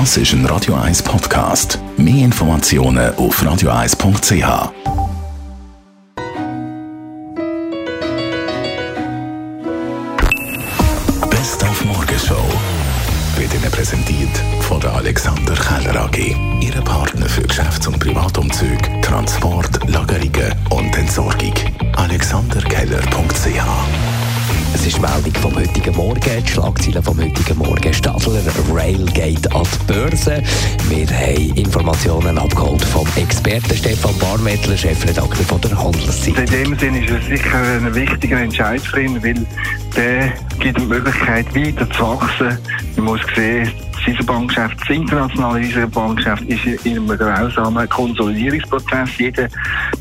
[0.00, 1.78] Das ist ein Radio 1 Podcast.
[1.96, 4.72] Mehr Informationen auf radio1.ch.
[11.30, 12.34] Best auf Morgenshow
[13.36, 16.34] wird Ihnen präsentiert von der Alexander Keller AG.
[16.60, 21.54] Ihre Partner für Geschäfts- und Privatumzug, Transport, Lagerungen und Entsorgung.
[21.94, 24.03] AlexanderKeller.ch
[24.74, 27.94] es ist Meldung vom heutigen Morgen, die Schlagzeilen vom heutigen Morgen.
[27.94, 28.40] Stadler
[28.72, 30.42] Rail geht an die Börse.
[30.88, 36.38] Wir haben Informationen abgeholt vom Experten Stefan Barmettler, Chefredakteur von der Handelszeit.
[36.38, 39.46] In dem Sinne ist es sicher ein wichtiger Entscheid für ihn, weil
[39.96, 42.58] der gibt die Möglichkeit, weiter zu wachsen.
[42.96, 43.70] Man muss sehen,
[44.04, 49.18] das Eisenbahngeschäft, das internationale Eisenbahngeschäft ist in einem grausamen Konsolidierungsprozess.
[49.18, 49.48] Jeder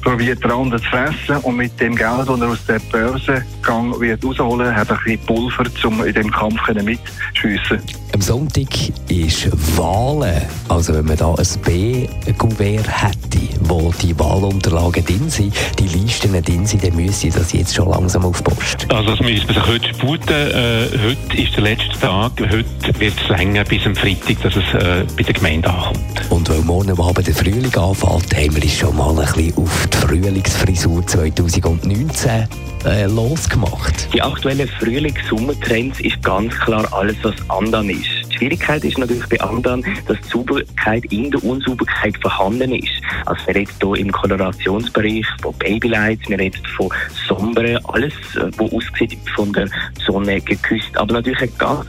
[0.02, 4.76] probiert anderen zu fressen und mit dem Geld, das er aus der Börsengang wird rausholen,
[4.76, 8.68] hat er ein bisschen Pulver, um in dem Kampf mitschiessen Am Sonntag
[9.10, 10.44] ist Wahlen.
[10.70, 16.68] Also wenn man da ein B-Gouvert hätte, wo die Wahlunterlagen drin sind, die Listen drin
[16.68, 18.86] sind, dann müsste das jetzt schon langsam auf Post.
[18.90, 20.30] Also das müsste man sich heute sputen.
[20.30, 22.34] Äh, heute ist der letzte Tag.
[22.40, 26.30] Heute wird es länger bis am Freitag, dass es äh, bei der Gemeinde ankommt.
[26.30, 29.88] Und weil morgen Abend der Frühling anfängt, haben wir uns schon mal ein bisschen auf
[29.92, 32.48] die Frühlingsfrisur 2019
[32.86, 34.14] äh, losgemacht.
[34.14, 38.10] Die aktuellen Frühlings-Sommertrends ist ganz klar alles, was anderen ist.
[38.30, 42.92] Die Schwierigkeit ist natürlich bei anderen, dass die Sauberkeit in der Unsauberkeit vorhanden ist.
[43.26, 46.90] Also wir reden hier im Kolorationsbereich von Babylights, wir reden von
[47.28, 49.70] Sombere, alles, was äh, aussieht von der
[50.06, 50.96] Sonne geküsst.
[50.98, 51.88] Aber natürlich eine ganz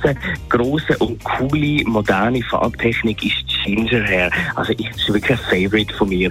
[0.49, 4.31] grosse und coole, moderne Farbtechnik ist Ginger Hair.
[4.55, 6.31] Also ist wirklich ein Favorite von mir.